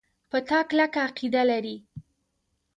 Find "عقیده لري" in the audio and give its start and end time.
1.07-1.77